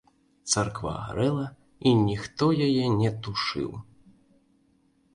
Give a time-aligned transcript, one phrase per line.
[0.53, 1.45] Царква гарэла,
[1.91, 3.71] і ніхто яе не тушыў.